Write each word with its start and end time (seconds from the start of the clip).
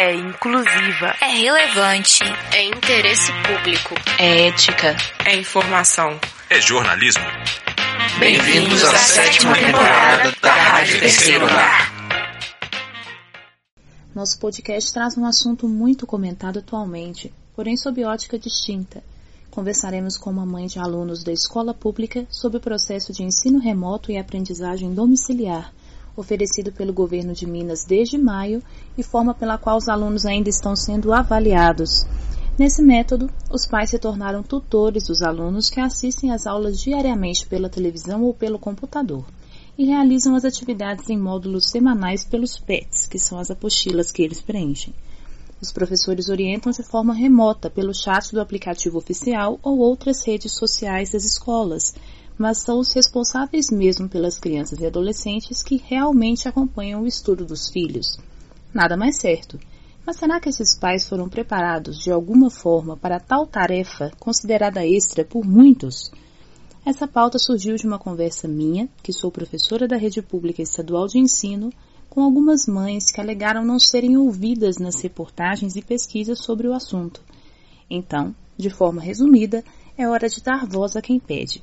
é 0.00 0.14
inclusiva, 0.14 1.12
é 1.20 1.26
relevante, 1.26 2.22
é 2.52 2.66
interesse 2.66 3.32
público, 3.42 3.96
é 4.16 4.46
ética, 4.46 4.94
é 5.26 5.36
informação, 5.36 6.16
é 6.48 6.60
jornalismo. 6.60 7.24
Bem-vindos 8.20 8.84
à 8.84 8.96
sétima 8.96 9.54
temporada 9.56 10.32
da 10.40 10.54
Rádio 10.54 11.00
Terceiro 11.00 11.46
Lar. 11.46 11.92
Nosso 14.14 14.38
podcast 14.38 14.92
traz 14.92 15.18
um 15.18 15.26
assunto 15.26 15.66
muito 15.66 16.06
comentado 16.06 16.60
atualmente, 16.60 17.34
porém 17.56 17.76
sob 17.76 18.04
ótica 18.04 18.38
distinta. 18.38 19.02
Conversaremos 19.50 20.16
com 20.16 20.30
uma 20.30 20.46
mãe 20.46 20.68
de 20.68 20.78
alunos 20.78 21.24
da 21.24 21.32
escola 21.32 21.74
pública 21.74 22.24
sobre 22.30 22.58
o 22.58 22.60
processo 22.60 23.12
de 23.12 23.24
ensino 23.24 23.58
remoto 23.58 24.12
e 24.12 24.16
aprendizagem 24.16 24.94
domiciliar, 24.94 25.72
oferecido 26.18 26.72
pelo 26.72 26.92
governo 26.92 27.32
de 27.32 27.46
Minas 27.46 27.84
desde 27.84 28.18
maio 28.18 28.62
e 28.96 29.02
forma 29.02 29.34
pela 29.34 29.56
qual 29.56 29.76
os 29.76 29.88
alunos 29.88 30.26
ainda 30.26 30.48
estão 30.48 30.74
sendo 30.74 31.12
avaliados. 31.12 32.04
Nesse 32.58 32.82
método, 32.82 33.30
os 33.52 33.66
pais 33.66 33.90
se 33.90 33.98
tornaram 34.00 34.42
tutores 34.42 35.06
dos 35.06 35.22
alunos 35.22 35.70
que 35.70 35.80
assistem 35.80 36.32
às 36.32 36.44
aulas 36.44 36.80
diariamente 36.80 37.46
pela 37.46 37.68
televisão 37.68 38.24
ou 38.24 38.34
pelo 38.34 38.58
computador 38.58 39.24
e 39.78 39.84
realizam 39.84 40.34
as 40.34 40.44
atividades 40.44 41.08
em 41.08 41.16
módulos 41.16 41.70
semanais 41.70 42.24
pelos 42.24 42.58
PETs, 42.58 43.06
que 43.06 43.18
são 43.18 43.38
as 43.38 43.48
apostilas 43.48 44.10
que 44.10 44.22
eles 44.22 44.40
preenchem. 44.40 44.92
Os 45.60 45.70
professores 45.70 46.28
orientam 46.28 46.72
de 46.72 46.82
forma 46.82 47.14
remota 47.14 47.70
pelo 47.70 47.94
chat 47.94 48.32
do 48.32 48.40
aplicativo 48.40 48.98
oficial 48.98 49.58
ou 49.62 49.78
outras 49.78 50.26
redes 50.26 50.52
sociais 50.52 51.10
das 51.10 51.24
escolas, 51.24 51.94
mas 52.38 52.58
são 52.58 52.78
os 52.78 52.92
responsáveis 52.92 53.70
mesmo 53.70 54.08
pelas 54.08 54.38
crianças 54.38 54.78
e 54.78 54.86
adolescentes 54.86 55.62
que 55.62 55.82
realmente 55.84 56.48
acompanham 56.48 57.02
o 57.02 57.06
estudo 57.06 57.44
dos 57.44 57.68
filhos. 57.68 58.16
Nada 58.72 58.96
mais 58.96 59.18
certo. 59.18 59.58
Mas 60.06 60.16
será 60.16 60.40
que 60.40 60.48
esses 60.48 60.74
pais 60.74 61.06
foram 61.06 61.28
preparados 61.28 61.98
de 61.98 62.10
alguma 62.10 62.48
forma 62.48 62.96
para 62.96 63.20
tal 63.20 63.46
tarefa 63.46 64.10
considerada 64.18 64.86
extra 64.86 65.24
por 65.24 65.44
muitos? 65.44 66.10
Essa 66.86 67.06
pauta 67.06 67.38
surgiu 67.38 67.76
de 67.76 67.86
uma 67.86 67.98
conversa 67.98 68.48
minha, 68.48 68.88
que 69.02 69.12
sou 69.12 69.30
professora 69.30 69.86
da 69.86 69.96
Rede 69.96 70.22
Pública 70.22 70.62
Estadual 70.62 71.06
de 71.06 71.18
Ensino, 71.18 71.70
com 72.08 72.22
algumas 72.22 72.66
mães 72.66 73.10
que 73.10 73.20
alegaram 73.20 73.64
não 73.64 73.78
serem 73.78 74.16
ouvidas 74.16 74.78
nas 74.78 75.00
reportagens 75.02 75.76
e 75.76 75.82
pesquisas 75.82 76.38
sobre 76.42 76.66
o 76.66 76.72
assunto. 76.72 77.20
Então, 77.90 78.34
de 78.56 78.70
forma 78.70 79.02
resumida, 79.02 79.62
é 79.96 80.08
hora 80.08 80.28
de 80.28 80.40
dar 80.40 80.66
voz 80.66 80.96
a 80.96 81.02
quem 81.02 81.20
pede. 81.20 81.62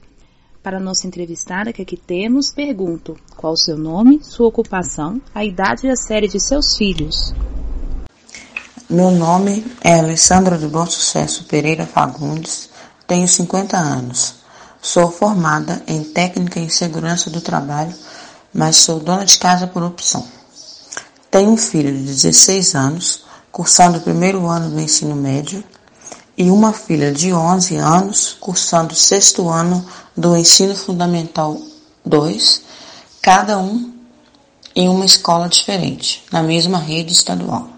Para 0.65 0.79
nossa 0.79 1.05
entrevistada 1.05 1.71
que 1.71 1.83
aqui 1.83 1.95
temos, 1.95 2.49
pergunto 2.49 3.15
qual 3.37 3.53
o 3.53 3.57
seu 3.57 3.77
nome, 3.77 4.19
sua 4.23 4.47
ocupação, 4.47 5.21
a 5.31 5.45
idade 5.45 5.85
e 5.85 5.91
a 5.91 5.95
série 5.95 6.27
de 6.27 6.39
seus 6.39 6.75
filhos. 6.75 7.35
Meu 8.89 9.11
nome 9.11 9.63
é 9.83 9.99
Alessandra 9.99 10.57
do 10.57 10.67
Bom 10.67 10.87
Sucesso 10.87 11.43
Pereira 11.43 11.85
Fagundes, 11.85 12.67
tenho 13.05 13.27
50 13.27 13.77
anos. 13.77 14.37
Sou 14.81 15.11
formada 15.11 15.83
em 15.85 16.03
técnica 16.03 16.59
em 16.59 16.67
segurança 16.67 17.29
do 17.29 17.41
trabalho, 17.41 17.93
mas 18.51 18.77
sou 18.77 18.99
dona 18.99 19.23
de 19.23 19.37
casa 19.37 19.67
por 19.67 19.83
opção. 19.83 20.25
Tenho 21.29 21.51
um 21.51 21.57
filho 21.57 21.95
de 21.95 22.05
16 22.05 22.73
anos, 22.73 23.23
cursando 23.51 23.99
o 23.99 24.01
primeiro 24.01 24.47
ano 24.47 24.71
do 24.71 24.81
ensino 24.81 25.15
médio, 25.15 25.63
e 26.35 26.49
uma 26.49 26.73
filha 26.73 27.13
de 27.13 27.31
11 27.31 27.75
anos, 27.75 28.35
cursando 28.41 28.93
o 28.93 28.97
sexto 28.97 29.47
ano 29.47 29.85
do 30.15 30.35
ensino 30.35 30.75
fundamental 30.75 31.59
2, 32.05 32.61
cada 33.21 33.57
um 33.57 33.93
em 34.75 34.87
uma 34.87 35.05
escola 35.05 35.49
diferente, 35.49 36.23
na 36.31 36.41
mesma 36.41 36.77
rede 36.79 37.11
estadual. 37.11 37.69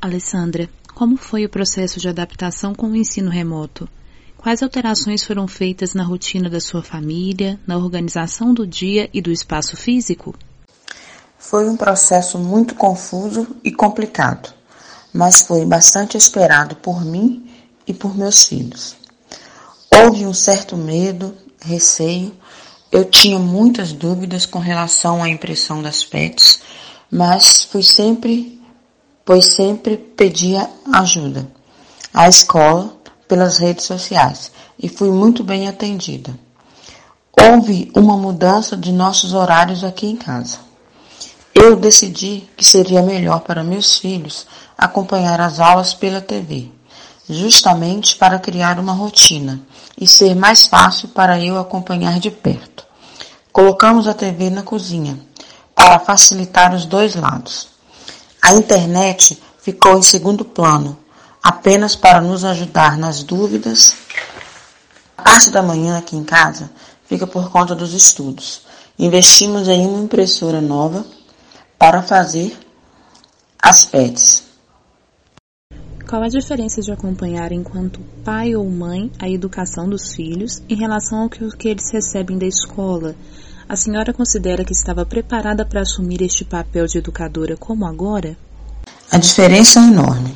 Alessandra, 0.00 0.68
como 0.94 1.16
foi 1.16 1.44
o 1.44 1.48
processo 1.48 1.98
de 1.98 2.08
adaptação 2.08 2.74
com 2.74 2.88
o 2.88 2.96
ensino 2.96 3.30
remoto? 3.30 3.88
Quais 4.36 4.62
alterações 4.62 5.24
foram 5.24 5.48
feitas 5.48 5.94
na 5.94 6.04
rotina 6.04 6.48
da 6.48 6.60
sua 6.60 6.82
família, 6.82 7.58
na 7.66 7.76
organização 7.76 8.54
do 8.54 8.66
dia 8.66 9.10
e 9.12 9.20
do 9.20 9.32
espaço 9.32 9.76
físico? 9.76 10.34
Foi 11.38 11.68
um 11.68 11.76
processo 11.76 12.38
muito 12.38 12.74
confuso 12.74 13.46
e 13.64 13.72
complicado, 13.72 14.52
mas 15.12 15.42
foi 15.42 15.64
bastante 15.64 16.16
esperado 16.16 16.76
por 16.76 17.04
mim 17.04 17.50
e 17.86 17.92
por 17.92 18.16
meus 18.16 18.44
filhos. 18.44 18.96
Houve 19.98 20.26
um 20.26 20.34
certo 20.34 20.76
medo, 20.76 21.34
receio, 21.58 22.30
eu 22.92 23.02
tinha 23.02 23.38
muitas 23.38 23.92
dúvidas 23.94 24.44
com 24.44 24.58
relação 24.58 25.22
à 25.22 25.28
impressão 25.28 25.80
das 25.80 26.04
PETs, 26.04 26.60
mas 27.10 27.62
fui 27.62 27.82
sempre, 27.82 28.60
pois 29.24 29.54
sempre 29.54 29.96
pedia 29.96 30.68
ajuda. 30.92 31.48
A 32.12 32.28
escola 32.28 32.94
pelas 33.26 33.56
redes 33.56 33.86
sociais 33.86 34.52
e 34.78 34.86
fui 34.86 35.08
muito 35.08 35.42
bem 35.42 35.66
atendida. 35.66 36.38
Houve 37.32 37.90
uma 37.96 38.18
mudança 38.18 38.76
de 38.76 38.92
nossos 38.92 39.32
horários 39.32 39.82
aqui 39.82 40.06
em 40.06 40.16
casa. 40.16 40.58
Eu 41.54 41.74
decidi 41.74 42.46
que 42.54 42.64
seria 42.64 43.00
melhor 43.00 43.40
para 43.40 43.64
meus 43.64 43.96
filhos 43.96 44.46
acompanhar 44.76 45.40
as 45.40 45.58
aulas 45.58 45.94
pela 45.94 46.20
TV, 46.20 46.70
justamente 47.30 48.16
para 48.16 48.38
criar 48.38 48.78
uma 48.78 48.92
rotina 48.92 49.62
e 49.98 50.06
ser 50.06 50.34
mais 50.34 50.66
fácil 50.66 51.08
para 51.08 51.40
eu 51.40 51.58
acompanhar 51.58 52.18
de 52.18 52.30
perto. 52.30 52.84
Colocamos 53.52 54.06
a 54.06 54.14
TV 54.14 54.50
na 54.50 54.62
cozinha 54.62 55.18
para 55.74 55.98
facilitar 55.98 56.74
os 56.74 56.84
dois 56.84 57.14
lados. 57.14 57.68
A 58.42 58.54
internet 58.54 59.40
ficou 59.60 59.98
em 59.98 60.02
segundo 60.02 60.44
plano 60.44 60.98
apenas 61.42 61.94
para 61.94 62.20
nos 62.20 62.44
ajudar 62.44 62.98
nas 62.98 63.22
dúvidas. 63.22 63.94
A 65.16 65.22
parte 65.22 65.50
da 65.50 65.62
manhã 65.62 65.98
aqui 65.98 66.16
em 66.16 66.24
casa 66.24 66.70
fica 67.06 67.26
por 67.26 67.50
conta 67.50 67.74
dos 67.74 67.94
estudos. 67.94 68.62
Investimos 68.98 69.68
em 69.68 69.86
uma 69.86 70.02
impressora 70.02 70.60
nova 70.60 71.04
para 71.78 72.02
fazer 72.02 72.58
as 73.62 73.84
PETs. 73.84 74.45
Qual 76.08 76.22
a 76.22 76.28
diferença 76.28 76.80
de 76.80 76.92
acompanhar 76.92 77.50
enquanto 77.50 77.98
pai 78.24 78.54
ou 78.54 78.64
mãe 78.70 79.10
a 79.18 79.28
educação 79.28 79.88
dos 79.88 80.14
filhos 80.14 80.62
em 80.68 80.76
relação 80.76 81.22
ao 81.22 81.28
que 81.28 81.68
eles 81.68 81.90
recebem 81.92 82.38
da 82.38 82.46
escola? 82.46 83.16
A 83.68 83.74
senhora 83.74 84.12
considera 84.12 84.64
que 84.64 84.72
estava 84.72 85.04
preparada 85.04 85.64
para 85.64 85.80
assumir 85.80 86.22
este 86.22 86.44
papel 86.44 86.86
de 86.86 86.98
educadora 86.98 87.56
como 87.56 87.84
agora? 87.84 88.38
A 89.10 89.18
diferença 89.18 89.80
é 89.80 89.82
enorme. 89.82 90.32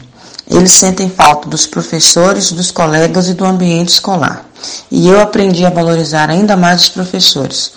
Eles 0.51 0.73
sentem 0.73 1.09
falta 1.09 1.49
dos 1.49 1.69
professores, 1.69 2.51
dos 2.51 2.73
colegas 2.73 3.29
e 3.29 3.35
do 3.35 3.45
ambiente 3.45 3.91
escolar. 3.91 4.51
E 4.91 5.07
eu 5.07 5.21
aprendi 5.21 5.65
a 5.65 5.71
valorizar 5.71 6.29
ainda 6.29 6.57
mais 6.57 6.83
os 6.83 6.89
professores. 6.89 7.71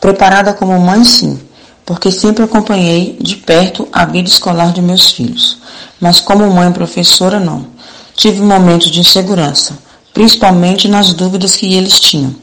Preparada 0.00 0.54
como 0.54 0.80
mãe, 0.80 1.04
sim, 1.04 1.38
porque 1.84 2.10
sempre 2.10 2.44
acompanhei 2.44 3.18
de 3.20 3.36
perto 3.36 3.86
a 3.92 4.06
vida 4.06 4.26
escolar 4.26 4.72
de 4.72 4.80
meus 4.80 5.10
filhos. 5.10 5.65
Mas 6.00 6.20
como 6.20 6.50
mãe 6.50 6.70
professora, 6.72 7.40
não. 7.40 7.66
Tive 8.14 8.40
momentos 8.40 8.90
de 8.90 9.00
insegurança, 9.00 9.78
principalmente 10.12 10.88
nas 10.88 11.12
dúvidas 11.12 11.56
que 11.56 11.74
eles 11.74 12.00
tinham. 12.00 12.34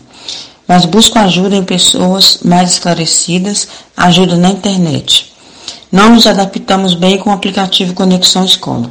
Mas 0.68 0.86
busco 0.86 1.20
ajuda 1.20 1.56
em 1.56 1.64
pessoas 1.64 2.40
mais 2.44 2.74
esclarecidas, 2.74 3.68
ajuda 3.98 4.36
na 4.36 4.50
internet. 4.50 5.34
Não 5.92 6.10
nos 6.10 6.26
adaptamos 6.26 6.96
bem 6.96 7.18
com 7.18 7.30
o 7.30 7.34
aplicativo 7.34 7.94
Conexão 7.94 8.46
Escola. 8.46 8.90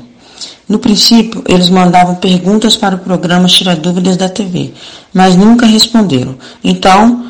No 0.68 0.78
princípio, 0.78 1.42
eles 1.48 1.68
mandavam 1.68 2.14
perguntas 2.14 2.76
para 2.76 2.94
o 2.94 2.98
programa 2.98 3.48
Tira 3.48 3.74
Dúvidas 3.74 4.16
da 4.16 4.28
TV, 4.28 4.72
mas 5.12 5.36
nunca 5.36 5.66
responderam. 5.66 6.36
Então, 6.62 7.26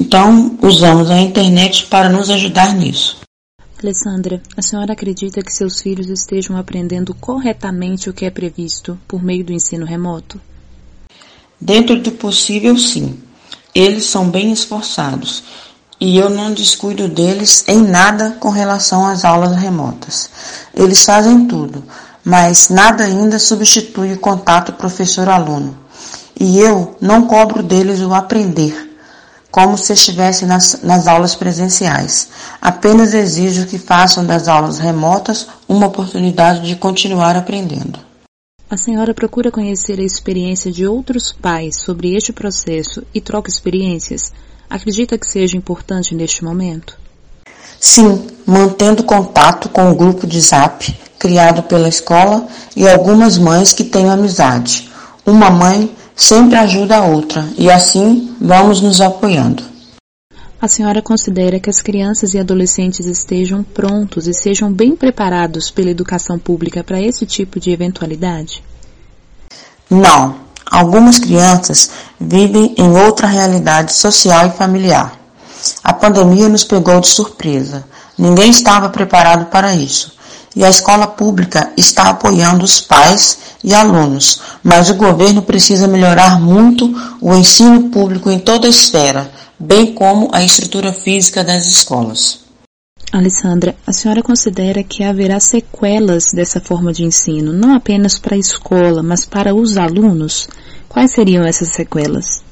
então 0.00 0.58
usamos 0.60 1.10
a 1.10 1.20
internet 1.20 1.86
para 1.86 2.08
nos 2.08 2.28
ajudar 2.30 2.74
nisso. 2.74 3.19
Alessandra, 3.82 4.42
a 4.56 4.62
senhora 4.62 4.92
acredita 4.92 5.42
que 5.42 5.52
seus 5.52 5.80
filhos 5.80 6.08
estejam 6.08 6.56
aprendendo 6.56 7.14
corretamente 7.14 8.08
o 8.08 8.12
que 8.12 8.24
é 8.24 8.30
previsto 8.30 8.98
por 9.06 9.22
meio 9.22 9.44
do 9.44 9.52
ensino 9.52 9.86
remoto? 9.86 10.40
Dentro 11.60 12.00
do 12.00 12.12
possível, 12.12 12.76
sim. 12.76 13.18
Eles 13.74 14.04
são 14.04 14.28
bem 14.28 14.52
esforçados 14.52 15.44
e 16.00 16.16
eu 16.16 16.30
não 16.30 16.52
descuido 16.52 17.08
deles 17.08 17.64
em 17.68 17.82
nada 17.82 18.36
com 18.40 18.50
relação 18.50 19.06
às 19.06 19.24
aulas 19.24 19.56
remotas. 19.56 20.30
Eles 20.74 21.04
fazem 21.04 21.46
tudo 21.46 21.82
mas 22.24 22.68
nada 22.68 23.04
ainda 23.04 23.38
substitui 23.38 24.12
o 24.12 24.18
contato 24.18 24.72
professor-aluno. 24.74 25.76
E 26.38 26.58
eu 26.58 26.96
não 27.00 27.26
cobro 27.26 27.62
deles 27.62 28.00
o 28.00 28.14
aprender, 28.14 28.89
como 29.50 29.76
se 29.76 29.92
estivessem 29.92 30.46
nas, 30.46 30.80
nas 30.82 31.06
aulas 31.06 31.34
presenciais. 31.34 32.28
Apenas 32.60 33.14
exijo 33.14 33.66
que 33.66 33.78
façam 33.78 34.24
das 34.24 34.48
aulas 34.48 34.78
remotas 34.78 35.48
uma 35.68 35.86
oportunidade 35.86 36.66
de 36.66 36.76
continuar 36.76 37.36
aprendendo. 37.36 37.98
A 38.70 38.76
senhora 38.76 39.12
procura 39.12 39.50
conhecer 39.50 39.98
a 39.98 40.04
experiência 40.04 40.70
de 40.70 40.86
outros 40.86 41.32
pais 41.32 41.82
sobre 41.82 42.14
este 42.14 42.32
processo 42.32 43.02
e 43.12 43.20
troca 43.20 43.50
experiências? 43.50 44.32
Acredita 44.68 45.18
que 45.18 45.26
seja 45.26 45.56
importante 45.56 46.14
neste 46.14 46.44
momento? 46.44 46.96
Sim, 47.80 48.28
mantendo 48.46 49.02
contato 49.02 49.68
com 49.68 49.90
o 49.90 49.94
grupo 49.94 50.26
de 50.26 50.40
Zap 50.40 50.94
criado 51.20 51.62
pela 51.64 51.86
escola 51.86 52.48
e 52.74 52.88
algumas 52.88 53.36
mães 53.36 53.72
que 53.72 53.84
tenho 53.84 54.10
amizade. 54.10 54.90
Uma 55.24 55.50
mãe 55.50 55.94
sempre 56.14 56.56
ajuda 56.56 56.96
a 56.96 57.04
outra 57.04 57.48
e 57.56 57.70
assim 57.70 58.34
vamos 58.40 58.80
nos 58.80 59.00
apoiando. 59.00 59.62
A 60.60 60.68
senhora 60.68 61.00
considera 61.00 61.58
que 61.58 61.70
as 61.70 61.80
crianças 61.80 62.34
e 62.34 62.38
adolescentes 62.38 63.06
estejam 63.06 63.62
prontos 63.62 64.26
e 64.26 64.34
sejam 64.34 64.70
bem 64.70 64.94
preparados 64.94 65.70
pela 65.70 65.88
educação 65.88 66.38
pública 66.38 66.84
para 66.84 67.00
esse 67.00 67.24
tipo 67.24 67.58
de 67.58 67.70
eventualidade? 67.70 68.62
Não. 69.88 70.36
Algumas 70.70 71.18
crianças 71.18 71.90
vivem 72.20 72.74
em 72.76 72.90
outra 72.90 73.26
realidade 73.26 73.92
social 73.94 74.46
e 74.46 74.50
familiar. 74.50 75.18
A 75.82 75.92
pandemia 75.92 76.48
nos 76.48 76.62
pegou 76.62 77.00
de 77.00 77.08
surpresa. 77.08 77.84
Ninguém 78.16 78.50
estava 78.50 78.90
preparado 78.90 79.46
para 79.46 79.74
isso. 79.74 80.19
E 80.54 80.64
a 80.64 80.68
escola 80.68 81.06
pública 81.06 81.72
está 81.76 82.10
apoiando 82.10 82.64
os 82.64 82.80
pais 82.80 83.38
e 83.62 83.72
alunos, 83.72 84.40
mas 84.62 84.90
o 84.90 84.94
governo 84.94 85.42
precisa 85.42 85.86
melhorar 85.86 86.40
muito 86.40 86.92
o 87.20 87.34
ensino 87.34 87.90
público 87.90 88.30
em 88.30 88.38
toda 88.38 88.66
a 88.66 88.70
esfera, 88.70 89.30
bem 89.58 89.94
como 89.94 90.28
a 90.32 90.42
estrutura 90.42 90.92
física 90.92 91.44
das 91.44 91.66
escolas. 91.66 92.40
Alessandra, 93.12 93.74
a 93.86 93.92
senhora 93.92 94.22
considera 94.22 94.84
que 94.84 95.02
haverá 95.02 95.40
sequelas 95.40 96.26
dessa 96.32 96.60
forma 96.60 96.92
de 96.92 97.04
ensino, 97.04 97.52
não 97.52 97.74
apenas 97.74 98.18
para 98.18 98.36
a 98.36 98.38
escola, 98.38 99.02
mas 99.02 99.24
para 99.24 99.54
os 99.54 99.76
alunos? 99.76 100.48
Quais 100.88 101.10
seriam 101.12 101.44
essas 101.44 101.68
sequelas? 101.68 102.42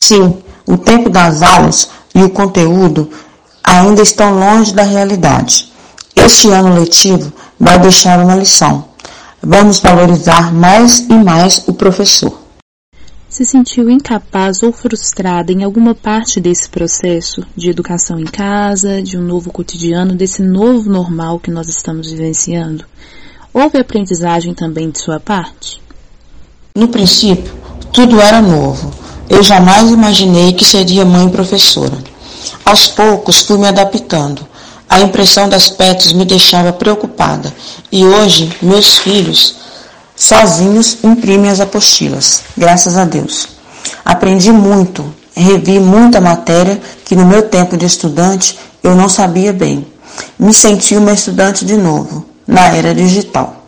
Sim, 0.00 0.36
o 0.66 0.76
tempo 0.76 1.08
das 1.08 1.42
aulas 1.42 1.88
e 2.14 2.22
o 2.22 2.30
conteúdo 2.30 3.10
ainda 3.64 4.02
estão 4.02 4.38
longe 4.38 4.74
da 4.74 4.82
realidade. 4.82 5.72
Este 6.26 6.50
ano 6.50 6.74
letivo 6.80 7.32
vai 7.56 7.78
deixar 7.78 8.18
uma 8.18 8.34
lição. 8.34 8.86
Vamos 9.40 9.78
valorizar 9.78 10.52
mais 10.52 11.06
e 11.08 11.12
mais 11.12 11.62
o 11.68 11.72
professor. 11.72 12.36
Se 13.28 13.44
sentiu 13.44 13.88
incapaz 13.88 14.60
ou 14.64 14.72
frustrada 14.72 15.52
em 15.52 15.62
alguma 15.62 15.94
parte 15.94 16.40
desse 16.40 16.68
processo 16.68 17.46
de 17.54 17.70
educação 17.70 18.18
em 18.18 18.24
casa, 18.24 19.00
de 19.00 19.16
um 19.16 19.22
novo 19.22 19.52
cotidiano, 19.52 20.16
desse 20.16 20.42
novo 20.42 20.90
normal 20.90 21.38
que 21.38 21.48
nós 21.48 21.68
estamos 21.68 22.10
vivenciando? 22.10 22.84
Houve 23.54 23.78
aprendizagem 23.78 24.52
também 24.52 24.90
de 24.90 24.98
sua 24.98 25.20
parte? 25.20 25.80
No 26.76 26.88
princípio, 26.88 27.54
tudo 27.92 28.20
era 28.20 28.42
novo. 28.42 28.92
Eu 29.30 29.44
jamais 29.44 29.92
imaginei 29.92 30.52
que 30.54 30.64
seria 30.64 31.04
mãe 31.04 31.28
professora. 31.28 31.96
Aos 32.64 32.88
poucos 32.88 33.42
fui 33.42 33.58
me 33.58 33.68
adaptando. 33.68 34.55
A 34.88 35.00
impressão 35.00 35.48
das 35.48 35.68
pets 35.68 36.12
me 36.12 36.24
deixava 36.24 36.72
preocupada 36.72 37.52
e 37.90 38.04
hoje 38.04 38.50
meus 38.62 38.98
filhos 38.98 39.56
sozinhos 40.14 40.98
imprimem 41.02 41.50
as 41.50 41.60
apostilas, 41.60 42.42
graças 42.56 42.96
a 42.96 43.04
Deus. 43.04 43.48
Aprendi 44.04 44.52
muito, 44.52 45.12
revi 45.34 45.80
muita 45.80 46.20
matéria 46.20 46.80
que 47.04 47.16
no 47.16 47.26
meu 47.26 47.42
tempo 47.42 47.76
de 47.76 47.84
estudante 47.84 48.58
eu 48.82 48.94
não 48.94 49.08
sabia 49.08 49.52
bem. 49.52 49.86
Me 50.38 50.54
senti 50.54 50.96
uma 50.96 51.12
estudante 51.12 51.64
de 51.64 51.76
novo, 51.76 52.24
na 52.46 52.68
era 52.68 52.94
digital. 52.94 53.64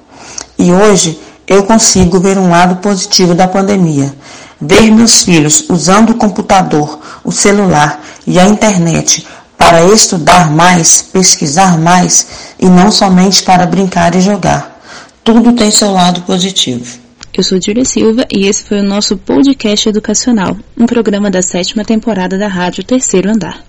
E 0.57 0.73
hoje 0.73 1.21
eu 1.47 1.65
consigo 1.65 2.21
ver 2.21 2.39
um 2.39 2.49
lado 2.49 2.77
positivo 2.77 3.35
da 3.35 3.49
pandemia. 3.49 4.15
Ver 4.61 4.91
meus 4.91 5.23
filhos 5.23 5.65
usando 5.69 6.11
o 6.11 6.15
computador, 6.15 6.99
o 7.25 7.31
celular 7.31 8.03
e 8.27 8.39
a 8.39 8.47
internet 8.47 9.27
para 9.59 9.85
estudar 9.93 10.51
mais, 10.51 11.03
pesquisar 11.03 11.77
mais 11.77 12.55
e 12.59 12.67
não 12.67 12.91
somente 12.91 13.43
para 13.43 13.67
brincar 13.67 14.15
e 14.15 14.21
jogar. 14.21 14.81
Tudo 15.25 15.53
tem 15.53 15.71
seu 15.71 15.93
lado 15.93 16.23
positivo. 16.23 16.99
Eu 17.37 17.43
sou 17.43 17.61
Júlia 17.61 17.85
Silva 17.85 18.25
e 18.33 18.47
esse 18.47 18.65
foi 18.65 18.81
o 18.81 18.85
nosso 18.85 19.19
podcast 19.19 19.87
educacional, 19.89 20.57
um 20.77 20.87
programa 20.87 21.31
da 21.31 21.43
sétima 21.43 21.85
temporada 21.85 22.39
da 22.39 22.49
Rádio 22.49 22.85
Terceiro 22.85 23.31
Andar. 23.31 23.63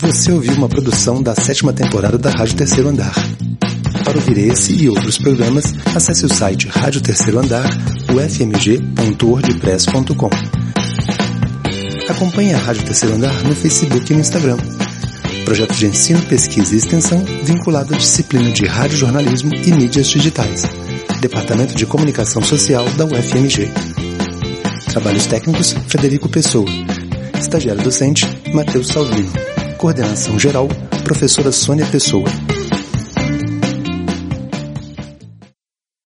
Você 0.00 0.32
ouviu 0.32 0.54
uma 0.54 0.68
produção 0.68 1.22
da 1.22 1.36
sétima 1.36 1.72
temporada 1.72 2.18
da 2.18 2.30
Rádio 2.30 2.56
Terceiro 2.56 2.88
Andar. 2.88 3.14
Para 4.04 4.16
ouvir 4.16 4.38
esse 4.38 4.72
e 4.72 4.88
outros 4.88 5.16
programas, 5.18 5.72
acesse 5.94 6.26
o 6.26 6.28
site 6.28 6.66
Rádio 6.66 7.00
Terceiro 7.00 7.38
Andar, 7.38 7.68
ufmg.wordpress.com. 8.12 10.59
Acompanhe 12.10 12.52
a 12.52 12.58
Rádio 12.58 12.82
Terceiro 12.82 13.14
Andar 13.14 13.32
no 13.44 13.54
Facebook 13.54 14.12
e 14.12 14.16
no 14.16 14.20
Instagram. 14.20 14.56
Projeto 15.44 15.74
de 15.74 15.86
ensino, 15.86 16.20
pesquisa 16.22 16.74
e 16.74 16.78
extensão 16.78 17.24
vinculado 17.44 17.94
à 17.94 17.96
disciplina 17.96 18.50
de 18.50 18.66
radiojornalismo 18.66 19.54
e 19.54 19.70
mídias 19.70 20.08
digitais. 20.08 20.64
Departamento 21.20 21.72
de 21.76 21.86
Comunicação 21.86 22.42
Social 22.42 22.84
da 22.96 23.04
UFMG. 23.04 23.70
Trabalhos 24.90 25.26
técnicos, 25.26 25.72
Frederico 25.86 26.28
Pessoa. 26.28 26.68
Estagiário 27.38 27.80
docente, 27.80 28.26
Matheus 28.52 28.88
Salvino. 28.88 29.32
Coordenação 29.78 30.36
geral, 30.36 30.66
professora 31.04 31.52
Sônia 31.52 31.86
Pessoa. 31.86 32.28